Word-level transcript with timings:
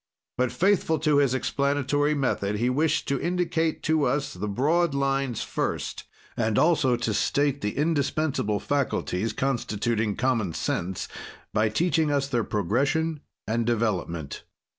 But 0.35 0.51
faithful 0.51 0.97
to 0.97 1.17
his 1.19 1.35
explanatory 1.35 2.15
method, 2.15 2.55
he 2.55 2.71
wished 2.71 3.07
to 3.09 3.21
indicate 3.21 3.83
to 3.83 4.05
us 4.05 4.33
the 4.33 4.47
broad 4.47 4.95
lines 4.95 5.43
first, 5.43 6.05
and 6.35 6.57
also 6.57 6.95
to 6.95 7.13
state 7.13 7.61
the 7.61 7.77
indispensable 7.77 8.59
faculties 8.59 9.31
constituting 9.31 10.15
common 10.15 10.55
sense, 10.55 11.07
by 11.53 11.69
teaching 11.69 12.09
us 12.09 12.27
their 12.27 12.43
progression 12.43 13.19
and 13.45 13.63
development. 13.67 14.41